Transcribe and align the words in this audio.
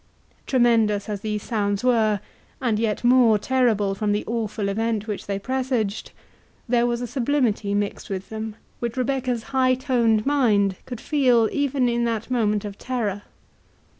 Tremendous 0.47 1.07
as 1.09 1.21
these 1.21 1.43
sounds 1.43 1.83
were, 1.83 2.21
and 2.59 2.79
yet 2.79 3.03
more 3.03 3.37
terrible 3.37 3.93
from 3.93 4.13
the 4.13 4.23
awful 4.25 4.67
event 4.67 5.05
which 5.05 5.27
they 5.27 5.37
presaged, 5.37 6.09
there 6.67 6.87
was 6.87 7.01
a 7.01 7.05
sublimity 7.05 7.75
mixed 7.75 8.09
with 8.09 8.29
them, 8.29 8.55
which 8.79 8.97
Rebecca's 8.97 9.43
high 9.53 9.75
toned 9.75 10.25
mind 10.25 10.75
could 10.87 10.99
feel 11.01 11.47
even 11.51 11.87
in 11.87 12.03
that 12.05 12.31
moment 12.31 12.65
of 12.65 12.79
terror. 12.79 13.21